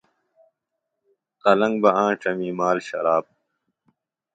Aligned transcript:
قلنگ 1.43 1.75
بہ 1.81 1.89
آنڇمی 2.03 2.49
مال، 2.59 2.77
شراب 2.87 3.25